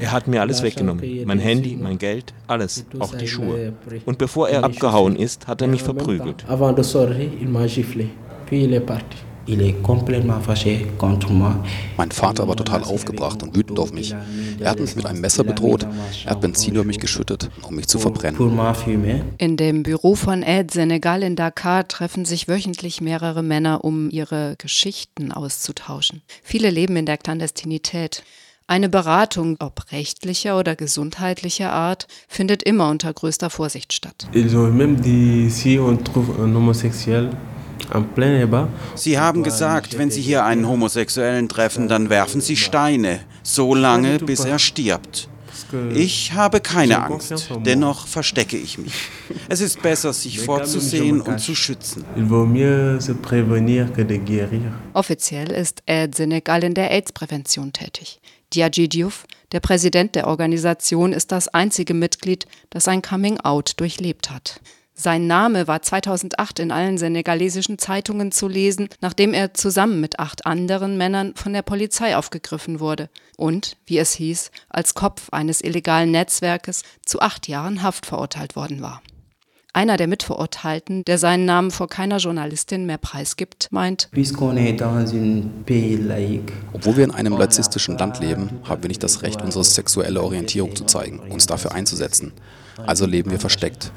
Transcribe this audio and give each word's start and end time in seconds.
Er 0.00 0.12
hat 0.12 0.28
mir 0.28 0.40
alles 0.40 0.62
weggenommen. 0.62 1.02
Mein 1.24 1.38
Handy, 1.38 1.76
mein 1.80 1.98
Geld, 1.98 2.34
alles, 2.46 2.84
auch 2.98 3.14
die 3.14 3.26
Schuhe. 3.26 3.72
Und 4.04 4.18
bevor 4.18 4.48
er 4.48 4.64
abgehauen 4.64 5.16
ist, 5.16 5.46
hat 5.46 5.62
er 5.62 5.68
mich 5.68 5.82
verprügelt. 5.82 6.44
Mein 11.96 12.10
Vater 12.10 12.48
war 12.48 12.56
total 12.56 12.84
aufgebracht 12.84 13.42
und 13.42 13.56
wütend 13.56 13.78
auf 13.78 13.92
mich. 13.92 14.14
Er 14.60 14.70
hat 14.70 14.80
mich 14.80 14.94
mit 14.94 15.06
einem 15.06 15.20
Messer 15.20 15.44
bedroht. 15.44 15.86
Er 16.24 16.30
hat 16.30 16.40
Benzin 16.40 16.74
über 16.74 16.84
mich 16.84 16.98
geschüttet, 17.00 17.50
um 17.62 17.74
mich 17.74 17.88
zu 17.88 17.98
verbrennen. 17.98 18.38
In 19.38 19.56
dem 19.56 19.82
Büro 19.82 20.14
von 20.14 20.42
Aid 20.42 20.70
Senegal 20.70 21.22
in 21.22 21.36
Dakar 21.36 21.88
treffen 21.88 22.24
sich 22.24 22.48
wöchentlich 22.48 23.00
mehrere 23.00 23.42
Männer, 23.42 23.84
um 23.84 24.10
ihre 24.10 24.54
Geschichten 24.58 25.32
auszutauschen. 25.32 26.22
Viele 26.42 26.70
leben 26.70 26.96
in 26.96 27.06
der 27.06 27.18
Klandestinität. 27.18 28.22
Eine 28.68 28.88
Beratung, 28.88 29.56
ob 29.58 29.92
rechtlicher 29.92 30.58
oder 30.58 30.76
gesundheitlicher 30.76 31.72
Art, 31.72 32.06
findet 32.28 32.62
immer 32.62 32.88
unter 32.88 33.12
größter 33.12 33.50
Vorsicht 33.50 33.92
statt. 33.92 34.28
Sie 38.94 39.18
haben 39.18 39.42
gesagt, 39.42 39.98
wenn 39.98 40.10
Sie 40.10 40.22
hier 40.22 40.44
einen 40.44 40.66
Homosexuellen 40.66 41.48
treffen, 41.48 41.88
dann 41.88 42.10
werfen 42.10 42.40
Sie 42.40 42.56
Steine, 42.56 43.20
so 43.42 43.74
lange, 43.74 44.18
bis 44.18 44.44
er 44.44 44.58
stirbt. 44.58 45.28
Ich 45.94 46.32
habe 46.32 46.60
keine 46.60 47.02
Angst, 47.02 47.50
dennoch 47.64 48.06
verstecke 48.06 48.56
ich 48.56 48.78
mich. 48.78 48.92
Es 49.48 49.60
ist 49.60 49.82
besser, 49.82 50.12
sich 50.12 50.40
vorzusehen 50.44 51.20
und 51.20 51.38
zu 51.38 51.54
schützen. 51.54 52.04
Offiziell 54.92 55.50
ist 55.50 55.82
Aid 55.86 56.14
Senegal 56.14 56.64
in 56.64 56.74
der 56.74 56.90
AIDS-Prävention 56.90 57.72
tätig. 57.72 58.20
Diadji 58.54 58.88
Diouf, 58.88 59.24
der 59.52 59.60
Präsident 59.60 60.14
der 60.14 60.26
Organisation, 60.26 61.12
ist 61.12 61.32
das 61.32 61.48
einzige 61.48 61.94
Mitglied, 61.94 62.46
das 62.70 62.88
ein 62.88 63.00
Coming-out 63.00 63.74
durchlebt 63.78 64.30
hat. 64.30 64.60
Sein 65.02 65.26
Name 65.26 65.66
war 65.66 65.82
2008 65.82 66.60
in 66.60 66.70
allen 66.70 66.96
senegalesischen 66.96 67.76
Zeitungen 67.76 68.30
zu 68.30 68.46
lesen, 68.46 68.88
nachdem 69.00 69.34
er 69.34 69.52
zusammen 69.52 70.00
mit 70.00 70.20
acht 70.20 70.46
anderen 70.46 70.96
Männern 70.96 71.34
von 71.34 71.52
der 71.52 71.62
Polizei 71.62 72.16
aufgegriffen 72.16 72.78
wurde 72.78 73.10
und, 73.36 73.76
wie 73.84 73.98
es 73.98 74.12
hieß, 74.12 74.52
als 74.68 74.94
Kopf 74.94 75.30
eines 75.32 75.60
illegalen 75.60 76.12
Netzwerkes 76.12 76.84
zu 77.04 77.20
acht 77.20 77.48
Jahren 77.48 77.82
Haft 77.82 78.06
verurteilt 78.06 78.54
worden 78.54 78.80
war. 78.80 79.02
Einer 79.72 79.96
der 79.96 80.06
Mitverurteilten, 80.06 81.04
der 81.04 81.18
seinen 81.18 81.46
Namen 81.46 81.72
vor 81.72 81.88
keiner 81.88 82.18
Journalistin 82.18 82.86
mehr 82.86 82.98
preisgibt, 82.98 83.72
meint, 83.72 84.08
Obwohl 86.74 86.96
wir 86.96 87.04
in 87.04 87.10
einem 87.10 87.36
laizistischen 87.36 87.98
Land 87.98 88.20
leben, 88.20 88.60
haben 88.68 88.84
wir 88.84 88.88
nicht 88.88 89.02
das 89.02 89.22
Recht, 89.22 89.42
unsere 89.42 89.64
sexuelle 89.64 90.22
Orientierung 90.22 90.76
zu 90.76 90.84
zeigen, 90.84 91.18
uns 91.18 91.46
dafür 91.46 91.72
einzusetzen. 91.72 92.32
Also 92.86 93.06
leben 93.06 93.30
wir 93.30 93.40
versteckt. 93.40 93.92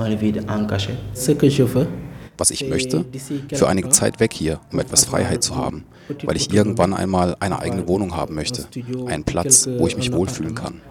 Was 2.38 2.52
ich 2.52 2.68
möchte? 2.68 3.06
Für 3.54 3.68
einige 3.68 3.90
Zeit 3.90 4.20
weg 4.20 4.34
hier, 4.34 4.59
um 4.72 4.80
etwas 4.80 5.06
Freiheit 5.06 5.42
zu 5.44 5.56
haben, 5.56 5.86
weil 6.23 6.36
ich 6.36 6.52
irgendwann 6.52 6.94
einmal 6.94 7.38
eine 7.40 7.59
eigene 7.59 7.88
Wohnung 7.88 8.16
haben 8.16 8.36
möchte. 8.36 8.68
Einen 9.06 9.23
Platz, 9.23 9.68
wo 9.78 9.88
ich 9.88 9.96
mich 9.96 10.12
wohlfühlen 10.12 10.53
kann. 10.56 10.81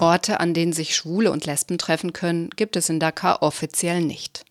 Orte, 0.00 0.40
an 0.40 0.52
denen 0.52 0.72
sich 0.72 0.94
Schwule 0.94 1.32
und 1.32 1.46
Lesben 1.46 1.78
treffen 1.78 2.12
können, 2.12 2.50
gibt 2.54 2.76
es 2.76 2.90
in 2.90 3.00
Dakar 3.00 3.42
offiziell 3.42 4.02
nicht. 4.02 4.44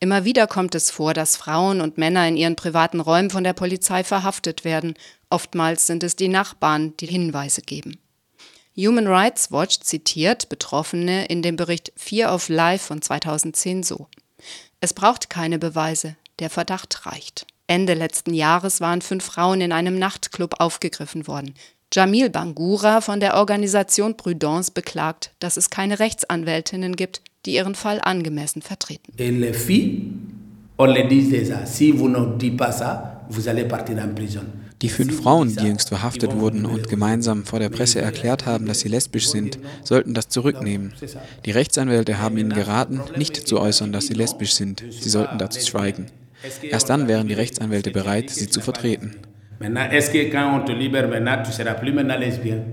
Immer 0.00 0.24
wieder 0.24 0.46
kommt 0.46 0.74
es 0.74 0.90
vor, 0.90 1.14
dass 1.14 1.36
Frauen 1.36 1.80
und 1.80 1.96
Männer 1.96 2.26
in 2.26 2.36
ihren 2.36 2.56
privaten 2.56 3.00
Räumen 3.00 3.30
von 3.30 3.44
der 3.44 3.52
Polizei 3.52 4.04
verhaftet 4.04 4.64
werden. 4.64 4.94
Oftmals 5.30 5.86
sind 5.86 6.02
es 6.02 6.16
die 6.16 6.28
Nachbarn, 6.28 6.94
die 6.98 7.06
Hinweise 7.06 7.62
geben. 7.62 7.96
Human 8.74 9.06
Rights 9.06 9.52
Watch 9.52 9.80
zitiert 9.80 10.48
Betroffene 10.48 11.26
in 11.26 11.42
dem 11.42 11.56
Bericht 11.56 11.92
Fear 11.94 12.34
of 12.34 12.48
Life 12.48 12.86
von 12.86 13.02
2010 13.02 13.82
so. 13.82 14.06
Es 14.80 14.94
braucht 14.94 15.28
keine 15.28 15.58
Beweise, 15.58 16.16
der 16.38 16.48
Verdacht 16.48 17.04
reicht. 17.04 17.46
Ende 17.66 17.92
letzten 17.92 18.32
Jahres 18.32 18.80
waren 18.80 19.02
fünf 19.02 19.24
Frauen 19.24 19.60
in 19.60 19.72
einem 19.72 19.98
Nachtclub 19.98 20.54
aufgegriffen 20.58 21.26
worden. 21.26 21.54
Jamil 21.92 22.30
Bangura 22.30 23.02
von 23.02 23.20
der 23.20 23.36
Organisation 23.36 24.16
Prudence 24.16 24.70
beklagt, 24.70 25.32
dass 25.38 25.58
es 25.58 25.68
keine 25.68 25.98
Rechtsanwältinnen 25.98 26.96
gibt, 26.96 27.20
die 27.44 27.52
ihren 27.54 27.74
Fall 27.74 28.00
angemessen 28.00 28.62
vertreten. 28.62 29.12
Die 34.82 34.88
fünf 34.88 35.22
Frauen, 35.22 35.56
die 35.56 35.64
jüngst 35.64 35.88
verhaftet 35.88 36.36
wurden 36.36 36.64
und 36.64 36.88
gemeinsam 36.88 37.44
vor 37.44 37.58
der 37.58 37.68
Presse 37.68 38.00
erklärt 38.00 38.46
haben, 38.46 38.66
dass 38.66 38.80
sie 38.80 38.88
lesbisch 38.88 39.28
sind, 39.28 39.58
sollten 39.84 40.14
das 40.14 40.28
zurücknehmen. 40.28 40.92
Die 41.44 41.50
Rechtsanwälte 41.50 42.18
haben 42.18 42.36
ihnen 42.38 42.52
geraten, 42.52 43.00
nicht 43.16 43.36
zu 43.36 43.60
äußern, 43.60 43.92
dass 43.92 44.06
sie 44.06 44.14
lesbisch 44.14 44.54
sind. 44.54 44.82
Sie 44.90 45.08
sollten 45.08 45.38
dazu 45.38 45.60
schweigen. 45.60 46.06
Erst 46.62 46.90
dann 46.90 47.08
wären 47.08 47.28
die 47.28 47.34
Rechtsanwälte 47.34 47.90
bereit, 47.90 48.30
sie 48.30 48.48
zu 48.48 48.60
vertreten. 48.60 49.14
Maintenant, 49.60 49.92
est-ce 49.92 50.10
que 50.10 50.28
quand 50.28 50.54
on 50.54 50.64
te 50.64 50.72
libère 50.72 51.06
maintenant, 51.06 51.44
tu 51.44 51.52
seras 51.52 51.74
plus 51.74 51.92
maintenant 51.92 52.18
lesbien? 52.18 52.64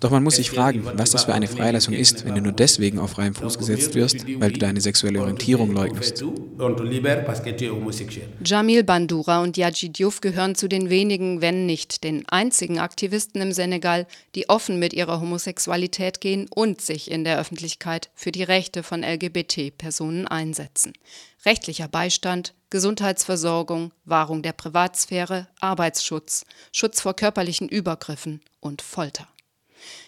Doch 0.00 0.10
man 0.10 0.22
muss 0.22 0.36
sich 0.36 0.50
fragen, 0.50 0.84
was 0.94 1.10
das 1.10 1.24
für 1.24 1.34
eine 1.34 1.48
Freilassung 1.48 1.94
ist, 1.94 2.24
wenn 2.24 2.34
du 2.34 2.40
nur 2.40 2.52
deswegen 2.52 2.98
auf 2.98 3.10
freiem 3.10 3.34
Fuß 3.34 3.58
gesetzt 3.58 3.94
wirst, 3.94 4.26
weil 4.40 4.52
du 4.52 4.58
deine 4.58 4.80
sexuelle 4.80 5.20
Orientierung 5.20 5.72
leugnest. 5.72 6.24
Jamil 8.44 8.84
Bandura 8.84 9.42
und 9.42 9.56
Yaji 9.56 9.90
Diouf 9.90 10.20
gehören 10.20 10.54
zu 10.54 10.68
den 10.68 10.90
wenigen, 10.90 11.40
wenn 11.40 11.66
nicht 11.66 12.04
den 12.04 12.28
einzigen 12.28 12.78
Aktivisten 12.78 13.40
im 13.40 13.52
Senegal, 13.52 14.06
die 14.34 14.48
offen 14.48 14.78
mit 14.78 14.92
ihrer 14.92 15.20
Homosexualität 15.20 16.20
gehen 16.20 16.46
und 16.54 16.80
sich 16.80 17.10
in 17.10 17.24
der 17.24 17.38
Öffentlichkeit 17.38 18.10
für 18.14 18.32
die 18.32 18.42
Rechte 18.42 18.82
von 18.82 19.02
LGBT-Personen 19.02 20.26
einsetzen. 20.26 20.92
Rechtlicher 21.44 21.88
Beistand, 21.88 22.54
Gesundheitsversorgung, 22.70 23.92
Wahrung 24.04 24.42
der 24.42 24.52
Privatsphäre, 24.52 25.46
Arbeitsschutz, 25.60 26.44
Schutz 26.72 27.00
vor 27.00 27.14
körperlichen 27.14 27.68
Übergriffen 27.68 28.40
und 28.60 28.82
Folter. 28.82 29.28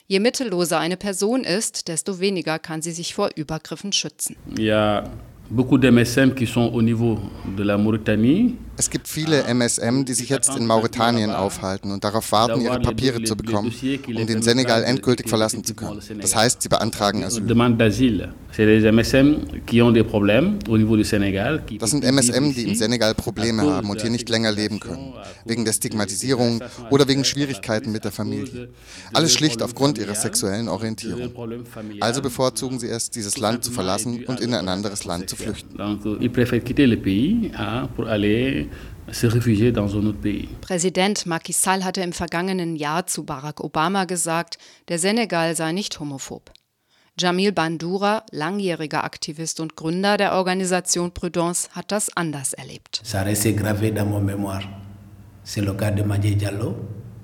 Je 0.07 0.19
mittelloser 0.19 0.79
eine 0.79 0.97
Person 0.97 1.45
ist, 1.45 1.89
desto 1.89 2.21
weniger 2.21 2.59
kann 2.59 2.83
sie 2.83 2.93
sich 2.93 3.15
vor 3.15 3.31
Übergriffen 3.37 3.93
schützen. 3.93 4.37
Ja, 4.59 5.05
beaucoup 5.51 5.79
de 5.79 5.91
MSM 5.91 6.35
qui 6.35 6.47
sont 6.47 6.73
au 6.73 6.83
niveau 6.83 7.19
de 7.57 7.63
la 7.63 7.79
Mauritanie. 7.79 8.57
Es 8.81 8.89
gibt 8.89 9.09
viele 9.09 9.43
MSM, 9.43 10.07
die 10.07 10.15
sich 10.15 10.31
jetzt 10.31 10.57
in 10.57 10.67
Mauretanien 10.67 11.33
aufhalten 11.33 11.93
und 11.93 12.03
darauf 12.03 12.33
warten, 12.33 12.63
ihre 12.63 12.81
Papiere 12.81 13.23
zu 13.23 13.37
bekommen, 13.37 13.71
um 14.07 14.27
den 14.27 14.41
Senegal 14.41 14.85
endgültig 14.85 15.29
verlassen 15.29 15.63
zu 15.65 15.75
können. 15.75 16.01
Das 16.19 16.35
heißt, 16.35 16.63
sie 16.63 16.71
beantragen 16.71 17.23
Asyl. 17.23 17.43
Das 21.79 21.91
sind 21.91 22.05
MSM, 22.05 22.55
die 22.55 22.63
im 22.69 22.75
Senegal 22.75 23.15
Probleme 23.15 23.63
haben 23.71 23.91
und 23.91 24.01
hier 24.01 24.11
nicht 24.11 24.31
länger 24.31 24.51
leben 24.51 24.81
können, 24.81 25.13
wegen 25.45 25.67
der 25.67 25.75
Stigmatisierung 25.75 26.63
oder 26.89 27.07
wegen 27.07 27.25
Schwierigkeiten 27.25 27.93
mit 27.93 28.05
der 28.05 28.13
Familie. 28.13 28.71
Alles 29.13 29.35
schlicht 29.35 29.63
aufgrund 29.63 29.99
ihrer 29.99 30.15
sexuellen 30.15 30.69
Orientierung. 30.69 31.33
Also 32.01 32.23
bevorzugen 32.23 32.79
sie 32.79 32.89
es, 32.89 33.11
dieses 33.11 33.37
Land 33.37 33.63
zu 33.63 33.73
verlassen 33.73 34.25
und 34.25 34.41
in 34.41 34.55
ein 34.55 34.69
anderes 34.69 35.05
Land 35.05 35.29
zu 35.29 35.37
flüchten. 35.37 35.79
Präsident 40.61 41.27
Macky 41.27 41.53
Sall 41.53 41.85
hatte 41.85 42.01
im 42.01 42.13
vergangenen 42.13 42.77
Jahr 42.77 43.07
zu 43.07 43.25
Barack 43.25 43.61
Obama 43.61 44.05
gesagt, 44.05 44.59
der 44.89 44.99
Senegal 44.99 45.57
sei 45.57 45.73
nicht 45.73 45.99
homophob. 45.99 46.53
Jamil 47.19 47.53
Bandura, 47.53 48.25
langjähriger 48.31 49.05
Aktivist 49.05 49.61
und 49.61 49.77
Gründer 49.77 50.17
der 50.17 50.33
Organisation 50.33 51.13
Prudence, 51.13 51.69
hat 51.73 51.93
das 51.93 52.09
anders 52.17 52.55
erlebt. 52.55 53.03
Ça 53.05 53.23
reste 53.25 53.55
gravé 53.57 53.91
dans 53.91 54.07
mon 54.07 54.21
mémoire. 54.21 54.63
C'est 55.45 55.61
le 55.61 55.75
cas 55.75 55.91
de 55.91 56.03
Madje 56.03 56.37
Diallo, 56.37 56.77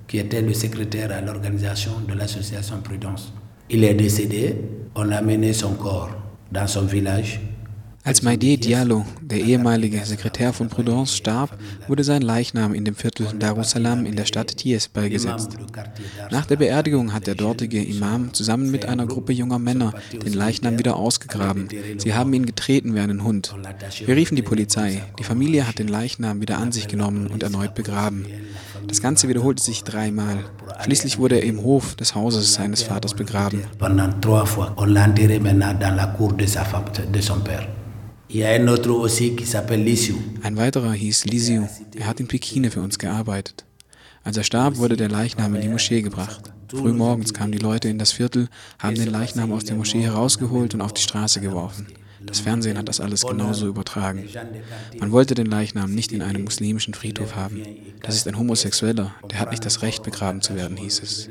qui 0.06 0.18
était 0.18 0.42
le 0.42 0.52
secrétaire 0.52 1.12
à 1.12 1.20
l'organisation 1.20 2.00
de 2.06 2.12
l'association 2.14 2.80
Prudence. 2.82 3.32
Il 3.70 3.84
est 3.84 3.94
décédé, 3.94 4.56
on 4.94 5.10
a 5.12 5.22
mené 5.22 5.52
son 5.52 5.74
corps 5.74 6.10
dans 6.52 6.66
son 6.66 6.82
village 6.82 7.40
als 8.06 8.22
Maïdé 8.22 8.56
Diallo, 8.56 9.04
der 9.20 9.40
ehemalige 9.40 10.06
Sekretär 10.06 10.52
von 10.52 10.68
Prudence, 10.68 11.16
starb, 11.16 11.58
wurde 11.88 12.04
sein 12.04 12.22
Leichnam 12.22 12.72
in 12.72 12.84
dem 12.84 12.94
Viertel 12.94 13.26
Darussalam 13.36 14.06
in 14.06 14.14
der 14.14 14.26
Stadt 14.26 14.56
Thies 14.56 14.86
beigesetzt. 14.86 15.56
Nach 16.30 16.46
der 16.46 16.54
Beerdigung 16.54 17.12
hat 17.12 17.26
der 17.26 17.34
dortige 17.34 17.82
Imam 17.82 18.32
zusammen 18.32 18.70
mit 18.70 18.86
einer 18.86 19.06
Gruppe 19.06 19.32
junger 19.32 19.58
Männer 19.58 19.92
den 20.12 20.34
Leichnam 20.34 20.78
wieder 20.78 20.94
ausgegraben. 20.94 21.68
Sie 21.98 22.14
haben 22.14 22.32
ihn 22.32 22.46
getreten 22.46 22.94
wie 22.94 23.00
einen 23.00 23.24
Hund. 23.24 23.52
Wir 24.04 24.14
riefen 24.14 24.36
die 24.36 24.42
Polizei. 24.42 25.02
Die 25.18 25.24
Familie 25.24 25.66
hat 25.66 25.80
den 25.80 25.88
Leichnam 25.88 26.40
wieder 26.40 26.58
an 26.58 26.70
sich 26.70 26.86
genommen 26.86 27.26
und 27.26 27.42
erneut 27.42 27.74
begraben. 27.74 28.24
Das 28.86 29.02
Ganze 29.02 29.28
wiederholte 29.28 29.64
sich 29.64 29.82
dreimal. 29.82 30.44
Schließlich 30.84 31.18
wurde 31.18 31.40
er 31.40 31.42
im 31.42 31.60
Hof 31.60 31.96
des 31.96 32.14
Hauses 32.14 32.54
seines 32.54 32.84
Vaters 32.84 33.14
begraben. 33.14 33.64
Ein 40.42 40.58
weiterer 40.58 40.92
hieß 40.92 41.24
Lisiu. 41.24 41.62
Er 41.94 42.06
hat 42.06 42.20
in 42.20 42.28
Pekine 42.28 42.70
für 42.70 42.82
uns 42.82 42.98
gearbeitet. 42.98 43.64
Als 44.24 44.36
er 44.36 44.44
starb, 44.44 44.76
wurde 44.76 44.98
der 44.98 45.08
Leichnam 45.08 45.54
in 45.54 45.62
die 45.62 45.68
Moschee 45.68 46.02
gebracht. 46.02 46.52
Früh 46.68 46.92
morgens 46.92 47.32
kamen 47.32 47.52
die 47.52 47.58
Leute 47.58 47.88
in 47.88 47.98
das 47.98 48.12
Viertel, 48.12 48.48
haben 48.78 48.94
den 48.94 49.10
Leichnam 49.10 49.52
aus 49.52 49.64
der 49.64 49.76
Moschee 49.76 50.02
herausgeholt 50.02 50.74
und 50.74 50.82
auf 50.82 50.92
die 50.92 51.00
Straße 51.00 51.40
geworfen. 51.40 51.86
Das 52.24 52.40
Fernsehen 52.40 52.78
hat 52.78 52.88
das 52.88 53.00
alles 53.00 53.22
genauso 53.22 53.66
übertragen. 53.66 54.28
Man 54.98 55.12
wollte 55.12 55.34
den 55.34 55.46
Leichnam 55.46 55.94
nicht 55.94 56.12
in 56.12 56.22
einem 56.22 56.44
muslimischen 56.44 56.94
Friedhof 56.94 57.36
haben. 57.36 57.62
Das 58.02 58.14
ist 58.14 58.26
ein 58.26 58.38
Homosexueller, 58.38 59.14
der 59.30 59.40
hat 59.40 59.50
nicht 59.50 59.64
das 59.64 59.82
Recht, 59.82 60.02
begraben 60.02 60.40
zu 60.40 60.54
werden, 60.54 60.76
hieß 60.76 61.02
es. 61.02 61.28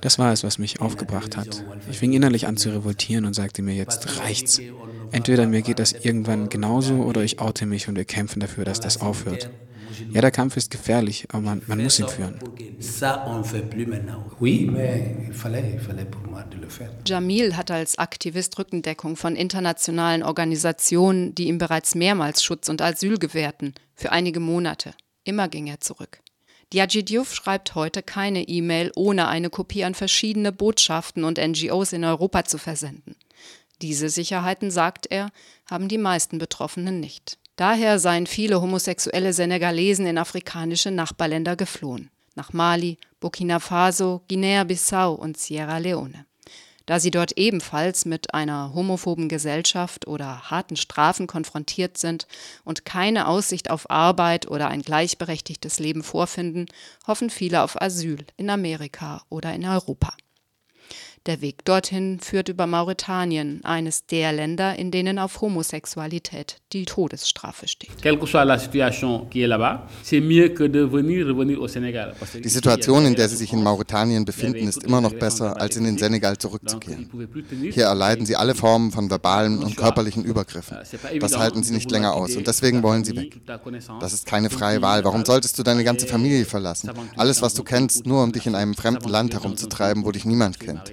Das 0.00 0.18
war 0.18 0.32
es, 0.32 0.42
was 0.44 0.58
mich 0.58 0.80
aufgebracht 0.80 1.36
hat. 1.36 1.64
Ich 1.90 1.98
fing 1.98 2.12
innerlich 2.12 2.46
an 2.46 2.56
zu 2.56 2.70
revoltieren 2.70 3.24
und 3.24 3.34
sagte 3.34 3.62
mir, 3.62 3.74
jetzt 3.74 4.18
reicht's. 4.18 4.60
Entweder 5.12 5.46
mir 5.46 5.62
geht 5.62 5.78
das 5.78 5.92
irgendwann 5.92 6.48
genauso 6.48 7.02
oder 7.02 7.22
ich 7.22 7.40
oute 7.40 7.66
mich 7.66 7.88
und 7.88 7.96
wir 7.96 8.04
kämpfen 8.04 8.40
dafür, 8.40 8.64
dass 8.64 8.80
das 8.80 9.00
aufhört. 9.00 9.50
Ja, 10.12 10.20
der 10.20 10.30
Kampf 10.30 10.56
ist 10.56 10.70
gefährlich, 10.70 11.26
aber 11.30 11.40
man, 11.40 11.62
man 11.66 11.82
muss 11.82 11.98
ihn 11.98 12.08
führen. 12.08 12.38
Jamil 17.06 17.56
hat 17.56 17.70
als 17.70 17.98
Aktivist 17.98 18.58
Rückendeckung 18.58 19.16
von 19.16 19.36
internationalen 19.36 20.22
Organisationen, 20.22 21.34
die 21.34 21.48
ihm 21.48 21.58
bereits 21.58 21.94
mehrmals 21.94 22.42
Schutz 22.42 22.68
und 22.68 22.82
Asyl 22.82 23.18
gewährten, 23.18 23.74
für 23.94 24.12
einige 24.12 24.40
Monate. 24.40 24.94
Immer 25.24 25.48
ging 25.48 25.66
er 25.66 25.80
zurück. 25.80 26.20
Diaghi 26.72 27.04
Diouf 27.04 27.34
schreibt 27.34 27.74
heute 27.74 28.02
keine 28.02 28.48
E-Mail, 28.48 28.92
ohne 28.96 29.28
eine 29.28 29.50
Kopie 29.50 29.84
an 29.84 29.94
verschiedene 29.94 30.52
Botschaften 30.52 31.24
und 31.24 31.38
NGOs 31.38 31.92
in 31.92 32.04
Europa 32.04 32.44
zu 32.44 32.56
versenden. 32.56 33.14
Diese 33.82 34.08
Sicherheiten, 34.08 34.70
sagt 34.70 35.06
er, 35.10 35.30
haben 35.70 35.88
die 35.88 35.98
meisten 35.98 36.38
Betroffenen 36.38 36.98
nicht. 37.00 37.38
Daher 37.56 37.98
seien 37.98 38.26
viele 38.26 38.60
homosexuelle 38.60 39.32
Senegalesen 39.32 40.06
in 40.06 40.18
afrikanische 40.18 40.90
Nachbarländer 40.90 41.54
geflohen, 41.54 42.10
nach 42.34 42.52
Mali, 42.52 42.96
Burkina 43.20 43.60
Faso, 43.60 44.22
Guinea-Bissau 44.28 45.12
und 45.12 45.36
Sierra 45.36 45.78
Leone. 45.78 46.26
Da 46.86 46.98
sie 46.98 47.10
dort 47.10 47.38
ebenfalls 47.38 48.06
mit 48.06 48.34
einer 48.34 48.74
homophoben 48.74 49.28
Gesellschaft 49.28 50.06
oder 50.08 50.50
harten 50.50 50.76
Strafen 50.76 51.26
konfrontiert 51.26 51.96
sind 51.96 52.26
und 52.64 52.84
keine 52.84 53.28
Aussicht 53.28 53.70
auf 53.70 53.88
Arbeit 53.90 54.48
oder 54.48 54.68
ein 54.68 54.82
gleichberechtigtes 54.82 55.78
Leben 55.78 56.02
vorfinden, 56.02 56.66
hoffen 57.06 57.30
viele 57.30 57.62
auf 57.62 57.80
Asyl 57.80 58.24
in 58.36 58.50
Amerika 58.50 59.22
oder 59.28 59.54
in 59.54 59.64
Europa. 59.64 60.14
Der 61.26 61.40
Weg 61.40 61.64
dorthin 61.64 62.18
führt 62.18 62.48
über 62.48 62.66
Mauretanien, 62.66 63.60
eines 63.62 64.06
der 64.06 64.32
Länder, 64.32 64.76
in 64.76 64.90
denen 64.90 65.20
auf 65.20 65.40
Homosexualität 65.40 66.56
die 66.72 66.84
Todesstrafe 66.84 67.68
steht. 67.68 67.92
Die 68.04 68.08
Situation, 72.48 73.06
in 73.06 73.14
der 73.14 73.28
sie 73.28 73.36
sich 73.36 73.52
in 73.52 73.62
Mauretanien 73.62 74.24
befinden, 74.24 74.66
ist 74.66 74.82
immer 74.82 75.00
noch 75.00 75.12
besser, 75.12 75.60
als 75.60 75.76
in 75.76 75.84
den 75.84 75.96
Senegal 75.96 76.38
zurückzukehren. 76.38 77.08
Hier 77.70 77.84
erleiden 77.84 78.26
sie 78.26 78.34
alle 78.34 78.56
Formen 78.56 78.90
von 78.90 79.08
verbalen 79.08 79.62
und 79.62 79.76
körperlichen 79.76 80.24
Übergriffen. 80.24 80.78
Das 81.20 81.38
halten 81.38 81.62
sie 81.62 81.72
nicht 81.72 81.88
länger 81.92 82.14
aus 82.14 82.34
und 82.34 82.48
deswegen 82.48 82.82
wollen 82.82 83.04
sie 83.04 83.14
weg. 83.14 83.40
Das 84.00 84.12
ist 84.12 84.26
keine 84.26 84.50
freie 84.50 84.82
Wahl. 84.82 85.04
Warum 85.04 85.24
solltest 85.24 85.56
du 85.56 85.62
deine 85.62 85.84
ganze 85.84 86.08
Familie 86.08 86.46
verlassen? 86.46 86.90
Alles, 87.16 87.42
was 87.42 87.54
du 87.54 87.62
kennst, 87.62 88.06
nur 88.06 88.24
um 88.24 88.32
dich 88.32 88.48
in 88.48 88.56
einem 88.56 88.74
fremden 88.74 89.08
Land 89.08 89.34
herumzutreiben, 89.34 90.04
wo 90.04 90.10
dich 90.10 90.24
niemand 90.24 90.58
kennt. 90.58 90.92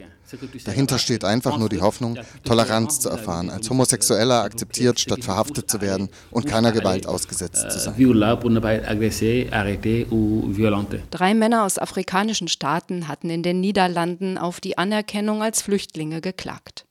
Dahinter 0.65 0.99
steht 0.99 1.23
einfach 1.23 1.57
nur 1.57 1.69
die 1.69 1.81
Hoffnung, 1.81 2.17
Toleranz 2.43 2.99
zu 2.99 3.09
erfahren, 3.09 3.49
als 3.49 3.69
Homosexueller 3.69 4.43
akzeptiert 4.43 4.99
statt 4.99 5.23
verhaftet 5.23 5.69
zu 5.69 5.81
werden 5.81 6.09
und 6.31 6.45
keiner 6.45 6.71
Gewalt 6.71 7.07
ausgesetzt 7.07 7.71
zu 7.71 7.79
sein. 7.79 7.95
Drei 11.11 11.33
Männer 11.33 11.65
aus 11.65 11.77
afrikanischen 11.77 12.47
Staaten 12.47 13.07
hatten 13.07 13.29
in 13.29 13.43
den 13.43 13.59
Niederlanden 13.59 14.37
auf 14.37 14.59
die 14.59 14.77
Anerkennung 14.77 15.41
als 15.41 15.61
Flüchtlinge 15.61 16.21
geklagt. 16.21 16.85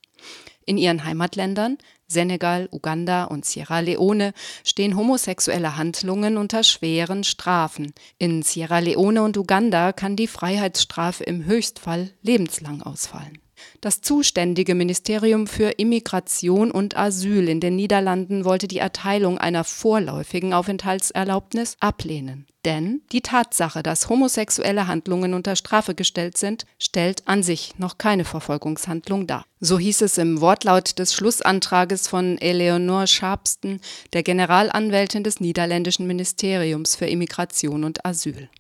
In 0.69 0.77
ihren 0.77 1.07
Heimatländern 1.07 1.79
Senegal, 2.09 2.69
Uganda 2.71 3.25
und 3.25 3.47
Sierra 3.47 3.81
Leone 3.81 4.35
stehen 4.65 4.97
homosexuelle 4.97 5.79
Handlungen 5.79 6.37
unter 6.37 6.63
schweren 6.63 7.25
Strafen. 7.25 7.95
In 8.19 8.43
Sierra 8.43 8.81
Leone 8.81 9.23
und 9.23 9.39
Uganda 9.39 9.95
kann 9.95 10.15
die 10.15 10.27
Freiheitsstrafe 10.27 11.25
im 11.25 11.47
Höchstfall 11.47 12.11
lebenslang 12.21 12.83
ausfallen. 12.83 13.39
Das 13.81 14.03
zuständige 14.03 14.75
Ministerium 14.75 15.47
für 15.47 15.71
Immigration 15.71 16.71
und 16.71 16.99
Asyl 16.99 17.49
in 17.49 17.61
den 17.61 17.75
Niederlanden 17.75 18.45
wollte 18.45 18.69
die 18.69 18.77
Erteilung 18.77 19.39
einer 19.39 19.65
vorläufigen 19.65 20.53
Aufenthaltserlaubnis 20.53 21.79
ablehnen. 21.81 22.47
Denn 22.69 23.01
die 23.13 23.23
Tatsache, 23.23 23.83
dass 23.83 24.11
homosexuelle 24.11 24.87
Handlungen 24.87 25.33
unter 25.33 25.57
Strafe 25.57 25.95
gestellt 25.95 26.37
sind, 26.37 26.67
stellt 26.79 27.27
an 27.27 27.43
sich 27.43 27.79
noch 27.79 27.97
keine 27.97 28.27
Verfolgungshandlung 28.27 29.27
dar. 29.27 29.47
So 29.59 29.79
hieß 29.79 30.03
es 30.03 30.19
im 30.19 30.43
Wortlaut 30.43 30.99
des 30.99 31.15
Schlussantrages 31.15 32.09
von 32.09 32.37
Eleonore 32.37 33.07
Sharpston, 33.07 33.81
der 34.13 34.23
Generalanwältin 34.23 35.25
des 35.25 35.41
niederländischen 35.41 36.07
Ministeriums 36.07 36.95
für 36.95 37.07
Immigration 37.07 37.85
und 37.85 38.05
Asyl. 38.05 38.51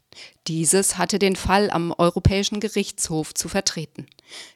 Dieses 0.47 0.97
hatte 0.97 1.19
den 1.19 1.37
Fall 1.37 1.69
am 1.71 1.93
Europäischen 1.99 2.61
Gerichtshof 2.61 3.35
zu 3.35 3.51
vertreten. 3.51 4.07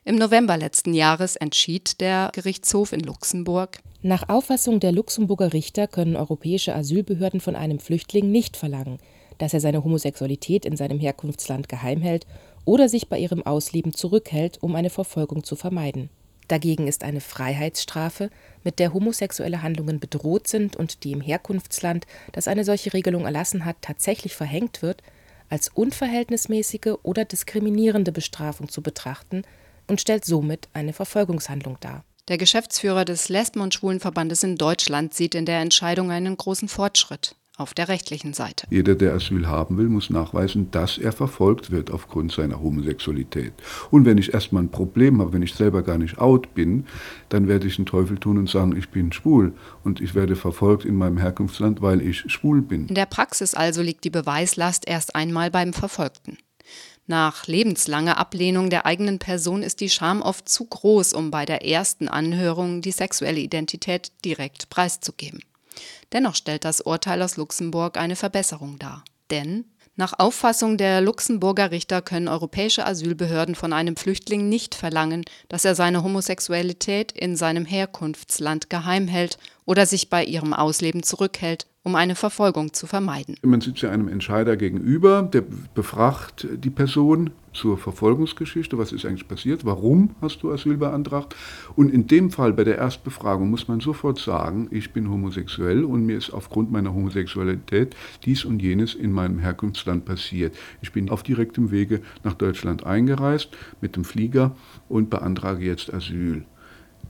Im 0.06 0.16
November 0.16 0.56
letzten 0.56 0.94
Jahres 0.94 1.36
entschied 1.36 2.00
der 2.00 2.30
Gerichtshof 2.32 2.94
in 2.94 3.00
Luxemburg, 3.00 3.80
nach 4.00 4.30
Auffassung 4.30 4.80
der 4.80 4.92
Luxemburger 4.92 5.52
Richter 5.52 5.88
können 5.88 6.16
europäische 6.16 6.74
Asylbehörden 6.74 7.40
von 7.40 7.54
einem 7.54 7.78
Flüchtling 7.80 8.32
nicht 8.32 8.56
verlangen, 8.56 8.98
dass 9.42 9.52
er 9.52 9.58
seine 9.58 9.82
Homosexualität 9.82 10.64
in 10.64 10.76
seinem 10.76 11.00
Herkunftsland 11.00 11.68
geheim 11.68 12.00
hält 12.00 12.28
oder 12.64 12.88
sich 12.88 13.08
bei 13.08 13.18
ihrem 13.18 13.44
Ausleben 13.44 13.92
zurückhält, 13.92 14.62
um 14.62 14.76
eine 14.76 14.88
Verfolgung 14.88 15.42
zu 15.42 15.56
vermeiden. 15.56 16.10
Dagegen 16.46 16.86
ist 16.86 17.02
eine 17.02 17.20
Freiheitsstrafe, 17.20 18.30
mit 18.62 18.78
der 18.78 18.94
homosexuelle 18.94 19.60
Handlungen 19.60 19.98
bedroht 19.98 20.46
sind 20.46 20.76
und 20.76 21.02
die 21.02 21.10
im 21.10 21.20
Herkunftsland, 21.20 22.06
das 22.30 22.46
eine 22.46 22.64
solche 22.64 22.92
Regelung 22.92 23.24
erlassen 23.24 23.64
hat, 23.64 23.78
tatsächlich 23.80 24.36
verhängt 24.36 24.80
wird, 24.80 25.02
als 25.48 25.68
unverhältnismäßige 25.70 26.98
oder 27.02 27.24
diskriminierende 27.24 28.12
Bestrafung 28.12 28.68
zu 28.68 28.80
betrachten 28.80 29.42
und 29.88 30.00
stellt 30.00 30.24
somit 30.24 30.68
eine 30.72 30.92
Verfolgungshandlung 30.92 31.78
dar. 31.80 32.04
Der 32.28 32.38
Geschäftsführer 32.38 33.04
des 33.04 33.28
Lesben- 33.28 33.60
und 33.60 33.74
Schwulenverbandes 33.74 34.44
in 34.44 34.54
Deutschland 34.54 35.14
sieht 35.14 35.34
in 35.34 35.46
der 35.46 35.58
Entscheidung 35.58 36.12
einen 36.12 36.36
großen 36.36 36.68
Fortschritt 36.68 37.34
auf 37.58 37.74
der 37.74 37.88
rechtlichen 37.88 38.32
Seite. 38.32 38.66
Jeder, 38.70 38.94
der 38.94 39.12
Asyl 39.12 39.46
haben 39.46 39.76
will, 39.76 39.88
muss 39.88 40.08
nachweisen, 40.08 40.70
dass 40.70 40.96
er 40.96 41.12
verfolgt 41.12 41.70
wird 41.70 41.90
aufgrund 41.90 42.32
seiner 42.32 42.60
Homosexualität. 42.62 43.52
Und 43.90 44.06
wenn 44.06 44.18
ich 44.18 44.32
erstmal 44.32 44.62
ein 44.62 44.70
Problem 44.70 45.20
habe, 45.20 45.32
wenn 45.32 45.42
ich 45.42 45.54
selber 45.54 45.82
gar 45.82 45.98
nicht 45.98 46.18
out 46.18 46.54
bin, 46.54 46.86
dann 47.28 47.48
werde 47.48 47.66
ich 47.66 47.76
den 47.76 47.86
Teufel 47.86 48.18
tun 48.18 48.38
und 48.38 48.48
sagen, 48.48 48.74
ich 48.76 48.88
bin 48.88 49.12
schwul 49.12 49.52
und 49.84 50.00
ich 50.00 50.14
werde 50.14 50.34
verfolgt 50.34 50.84
in 50.84 50.96
meinem 50.96 51.18
Herkunftsland, 51.18 51.82
weil 51.82 52.00
ich 52.00 52.24
schwul 52.32 52.62
bin. 52.62 52.86
In 52.86 52.94
der 52.94 53.06
Praxis 53.06 53.54
also 53.54 53.82
liegt 53.82 54.04
die 54.04 54.10
Beweislast 54.10 54.88
erst 54.88 55.14
einmal 55.14 55.50
beim 55.50 55.72
Verfolgten. 55.74 56.38
Nach 57.06 57.46
lebenslanger 57.46 58.16
Ablehnung 58.16 58.70
der 58.70 58.86
eigenen 58.86 59.18
Person 59.18 59.62
ist 59.62 59.80
die 59.80 59.90
Scham 59.90 60.22
oft 60.22 60.48
zu 60.48 60.64
groß, 60.64 61.12
um 61.12 61.30
bei 61.30 61.44
der 61.44 61.66
ersten 61.66 62.08
Anhörung 62.08 62.80
die 62.80 62.92
sexuelle 62.92 63.40
Identität 63.40 64.12
direkt 64.24 64.70
preiszugeben. 64.70 65.40
Dennoch 66.12 66.34
stellt 66.34 66.64
das 66.64 66.80
Urteil 66.80 67.22
aus 67.22 67.36
Luxemburg 67.36 67.96
eine 67.96 68.16
Verbesserung 68.16 68.78
dar. 68.78 69.04
Denn 69.30 69.64
nach 69.94 70.18
Auffassung 70.18 70.78
der 70.78 71.02
Luxemburger 71.02 71.70
Richter 71.70 72.00
können 72.00 72.28
europäische 72.28 72.86
Asylbehörden 72.86 73.54
von 73.54 73.74
einem 73.74 73.96
Flüchtling 73.96 74.48
nicht 74.48 74.74
verlangen, 74.74 75.24
dass 75.48 75.66
er 75.66 75.74
seine 75.74 76.02
Homosexualität 76.02 77.12
in 77.12 77.36
seinem 77.36 77.66
Herkunftsland 77.66 78.70
geheim 78.70 79.06
hält 79.06 79.36
oder 79.66 79.84
sich 79.84 80.08
bei 80.08 80.24
ihrem 80.24 80.54
Ausleben 80.54 81.02
zurückhält, 81.02 81.66
um 81.84 81.96
eine 81.96 82.14
Verfolgung 82.14 82.72
zu 82.72 82.86
vermeiden. 82.86 83.36
Man 83.42 83.60
sitzt 83.60 83.82
ja 83.82 83.90
einem 83.90 84.08
Entscheider 84.08 84.56
gegenüber, 84.56 85.22
der 85.22 85.42
befragt 85.74 86.46
die 86.52 86.70
Person 86.70 87.30
zur 87.52 87.76
Verfolgungsgeschichte, 87.76 88.78
was 88.78 88.92
ist 88.92 89.04
eigentlich 89.04 89.26
passiert, 89.28 89.64
warum 89.64 90.10
hast 90.20 90.42
du 90.42 90.52
Asyl 90.52 90.76
beantragt. 90.76 91.34
Und 91.74 91.92
in 91.92 92.06
dem 92.06 92.30
Fall 92.30 92.52
bei 92.52 92.64
der 92.64 92.78
Erstbefragung 92.78 93.50
muss 93.50 93.68
man 93.68 93.80
sofort 93.80 94.18
sagen, 94.18 94.68
ich 94.70 94.92
bin 94.92 95.10
homosexuell 95.10 95.84
und 95.84 96.06
mir 96.06 96.16
ist 96.16 96.30
aufgrund 96.30 96.70
meiner 96.70 96.94
Homosexualität 96.94 97.96
dies 98.24 98.44
und 98.44 98.62
jenes 98.62 98.94
in 98.94 99.12
meinem 99.12 99.40
Herkunftsland 99.40 100.04
passiert. 100.04 100.54
Ich 100.80 100.92
bin 100.92 101.10
auf 101.10 101.24
direktem 101.24 101.70
Wege 101.72 102.00
nach 102.22 102.34
Deutschland 102.34 102.86
eingereist 102.86 103.50
mit 103.80 103.96
dem 103.96 104.04
Flieger 104.04 104.54
und 104.88 105.10
beantrage 105.10 105.64
jetzt 105.64 105.92
Asyl. 105.92 106.44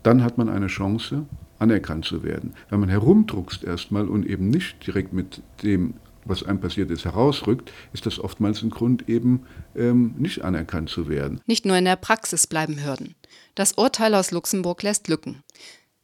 Dann 0.03 0.25
hat 0.25 0.39
man 0.39 0.49
eine 0.49 0.67
Chance, 0.67 1.27
anerkannt 1.63 2.05
zu 2.05 2.23
werden. 2.23 2.55
Wenn 2.69 2.81
man 2.81 2.89
herumdruckst 2.89 3.65
erstmal 3.65 4.09
und 4.09 4.27
eben 4.27 4.49
nicht 4.49 4.87
direkt 4.87 5.13
mit 5.13 5.43
dem, 5.63 5.95
was 6.25 6.43
einem 6.43 6.61
passiert 6.61 6.91
ist, 6.91 7.05
herausrückt, 7.05 7.73
ist 7.93 8.07
das 8.07 8.19
oftmals 8.19 8.63
ein 8.63 8.71
Grund, 8.71 9.09
eben 9.09 9.47
ähm, 9.75 10.15
nicht 10.19 10.43
anerkannt 10.43 10.91
zu 10.91 11.09
werden. 11.09 11.41
Nicht 11.47 11.65
nur 11.65 11.77
in 11.77 11.85
der 11.85 11.97
Praxis 11.97 12.47
bleiben 12.47 12.85
Hürden. 12.85 13.15
Das 13.55 13.73
Urteil 13.73 14.15
aus 14.15 14.31
Luxemburg 14.31 14.83
lässt 14.83 15.09
Lücken. 15.09 15.43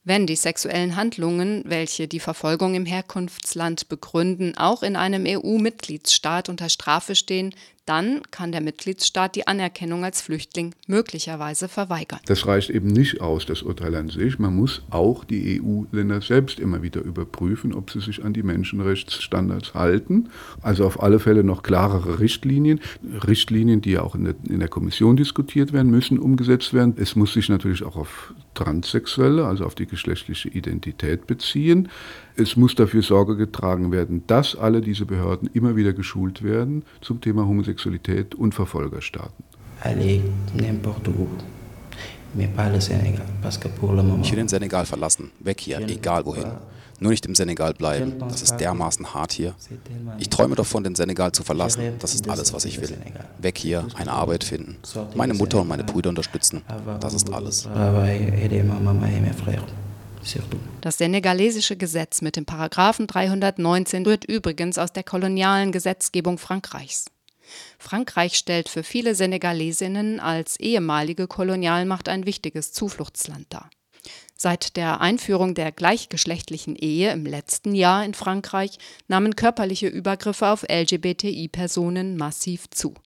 Wenn 0.05 0.27
die 0.27 0.37
sexuellen 0.37 0.97
Handlungen, 0.97 1.65
welche 1.67 2.09
die 2.09 2.21
Verfolgung 2.21 2.75
im 2.75 2.87
Herkunftsland 2.87 3.89
begründen, 3.91 4.57
auch 4.57 4.83
in 4.83 4.97
einem 4.97 5.25
EU-Mitgliedsstaat 5.27 6.49
unter 6.49 6.71
Strafe 6.71 7.15
stehen, 7.15 7.55
dann 7.89 8.21
kann 8.31 8.53
der 8.53 8.61
Mitgliedsstaat 8.61 9.35
die 9.35 9.47
Anerkennung 9.47 10.05
als 10.05 10.21
Flüchtling 10.21 10.75
möglicherweise 10.87 11.69
verweigern. 11.69 12.21
Das 12.27 12.47
reicht 12.47 12.71
eben 12.71 12.89
nicht 12.89 13.21
aus, 13.21 13.47
das 13.47 13.63
Urteil 13.63 13.95
an 13.95 14.11
sich. 14.11 14.39
Man 14.39 14.55
muss 14.55 14.83
auch 14.91 15.25
die 15.25 15.61
EU-Länder 15.63 16.21
selbst 16.21 16.61
immer 16.61 16.83
wieder 16.83 17.01
überprüfen, 17.01 17.73
ob 17.73 17.91
sie 17.91 18.01
sich 18.01 18.25
an 18.25 18.35
die 18.35 18.43
Menschenrechtsstandards 18.43 19.75
halten. 19.75 20.29
Also 20.61 20.85
auf 20.85 21.03
alle 21.03 21.19
Fälle 21.19 21.45
noch 21.45 21.63
klarere 21.63 22.21
Richtlinien. 22.21 22.81
Richtlinien, 23.27 23.81
die 23.81 23.93
ja 23.93 24.03
auch 24.03 24.15
in 24.15 24.25
der, 24.25 24.35
in 24.49 24.61
der 24.61 24.69
Kommission 24.69 25.17
diskutiert 25.17 25.73
werden, 25.73 25.91
müssen 25.91 26.19
umgesetzt 26.19 26.75
werden. 26.75 26.95
Es 26.99 27.17
muss 27.17 27.33
sich 27.33 27.49
natürlich 27.49 27.85
auch 27.85 27.97
auf 27.97 28.35
Transsexuelle, 28.59 29.47
also 29.47 29.65
auf 29.65 29.77
die 29.77 29.87
geschlechtliche 29.87 30.49
Identität 30.49 31.27
beziehen. 31.29 31.89
Es 32.37 32.57
muss 32.57 32.75
dafür 32.75 33.03
Sorge 33.03 33.37
getragen 33.37 33.93
werden, 33.93 34.25
dass 34.27 34.57
alle 34.57 34.81
diese 34.81 35.07
Behörden 35.07 35.49
immer 35.55 35.77
wieder 35.77 35.93
geschult 35.93 36.43
werden 36.43 36.85
zum 37.01 37.21
Thema 37.21 37.47
Homosexualität 37.47 38.35
und 38.35 38.55
Verfolgerstaaten. 38.55 39.45
Ich 44.23 44.31
will 44.31 44.37
den 44.37 44.49
Senegal 44.49 44.87
verlassen, 44.87 45.31
weg 45.41 45.61
hier, 45.61 45.79
egal 45.81 46.27
wohin. 46.27 46.53
Nur 47.01 47.13
nicht 47.13 47.25
im 47.27 47.35
Senegal 47.37 47.75
bleiben, 47.75 48.19
das 48.29 48.43
ist 48.43 48.57
dermaßen 48.57 49.15
hart 49.15 49.33
hier. 49.33 49.55
Ich 50.19 50.29
träume 50.29 50.57
davon, 50.57 50.83
den 50.83 50.97
Senegal 50.97 51.31
zu 51.31 51.45
verlassen, 51.45 51.95
das 52.01 52.15
ist 52.15 52.29
alles, 52.29 52.53
was 52.53 52.65
ich 52.65 52.81
will. 52.81 52.97
Weg 53.39 53.59
hier, 53.59 53.87
eine 53.95 54.13
Arbeit 54.13 54.43
finden, 54.45 54.77
meine 55.15 55.35
Mutter 55.35 55.61
und 55.61 55.69
meine 55.69 55.85
Brüder 55.85 56.09
unterstützen, 56.11 56.63
das 57.01 57.15
ist 57.15 57.33
alles. 57.33 57.69
Das 60.81 60.99
senegalesische 60.99 61.77
Gesetz 61.77 62.21
mit 62.21 62.35
dem 62.37 62.45
Paragraphen 62.45 63.07
319 63.07 64.05
rührt 64.05 64.25
übrigens 64.25 64.77
aus 64.77 64.93
der 64.93 65.05
kolonialen 65.05 65.71
Gesetzgebung 65.71 66.39
Frankreichs. 66.39 67.07
Frankreich 67.79 68.35
stellt 68.35 68.69
für 68.69 68.83
viele 68.83 69.15
Senegalesinnen 69.15 70.21
als 70.21 70.59
ehemalige 70.61 71.27
Kolonialmacht 71.27 72.09
ein 72.09 72.27
wichtiges 72.27 72.73
Zufluchtsland 72.73 73.47
dar. 73.51 73.71
Seit 74.41 74.77
der 74.77 75.01
Einführung 75.01 75.55
der 75.55 75.73
gleichgeschlechtlichen 75.73 76.77
Ehe 76.77 77.13
im 77.13 77.27
letzten 77.27 77.75
Jahr 77.75 78.05
in 78.05 78.15
Frankreich 78.15 78.79
nahmen 79.09 79.35
körperliche 79.35 79.89
Übergriffe 79.89 80.47
auf 80.49 80.65
LGBTI-Personen 80.71 82.17
massiv 82.17 82.71
zu 82.71 82.91